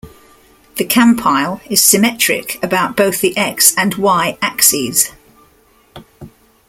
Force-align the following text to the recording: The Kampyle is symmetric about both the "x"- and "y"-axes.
The 0.77 0.85
Kampyle 0.85 1.61
is 1.69 1.79
symmetric 1.79 2.57
about 2.63 2.95
both 2.97 3.21
the 3.21 3.37
"x"- 3.37 3.75
and 3.77 3.93
"y"-axes. 3.93 5.11